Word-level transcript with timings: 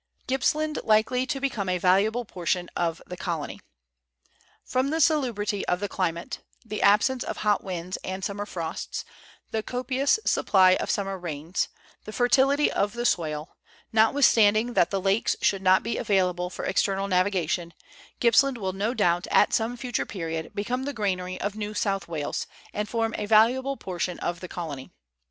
GlPPSLAND 0.27 0.83
LIKELY 0.83 1.27
TO 1.27 1.39
BECOME 1.39 1.69
A 1.69 1.77
VALUABLE 1.77 2.25
PORTION 2.25 2.69
OF 2.75 3.03
THE 3.05 3.17
COLONY. 3.17 3.59
From 4.65 4.89
the 4.89 4.99
salubrity 4.99 5.63
of 5.67 5.79
the 5.79 5.87
climate, 5.87 6.39
the 6.65 6.81
absence 6.81 7.23
of 7.23 7.37
hot 7.37 7.63
winds 7.63 7.99
and 8.03 8.25
summer 8.25 8.47
frosts, 8.47 9.05
the 9.51 9.61
copious 9.61 10.17
supply 10.25 10.71
of 10.77 10.89
summer 10.89 11.19
rains, 11.19 11.67
the 12.05 12.11
fertility 12.11 12.71
of 12.71 12.93
the 12.93 13.05
soil, 13.05 13.55
notwithstanding 13.93 14.73
that 14.73 14.89
the 14.89 14.99
lakes 14.99 15.35
should 15.39 15.61
not 15.61 15.83
be 15.83 15.91
Letters 15.99 16.07
from 16.07 16.15
Victorian 16.15 16.23
Pioneers. 16.25 16.47
199 16.47 16.47
available 16.47 16.49
for 16.49 16.65
external 16.65 17.07
navigation, 17.07 17.73
Gippsland 18.19 18.57
will 18.57 18.73
no 18.73 18.93
doubt 18.95 19.27
at 19.27 19.53
some 19.53 19.77
future 19.77 20.07
period 20.07 20.55
become 20.55 20.85
the 20.85 20.93
granary 20.93 21.39
of 21.39 21.55
New 21.55 21.75
South 21.75 22.07
Wales, 22.07 22.47
and 22.73 22.89
form 22.89 23.13
a 23.19 23.27
valuable 23.27 23.77
portion 23.77 24.17
of 24.17 24.39
the 24.39 24.47
colony. 24.47 24.89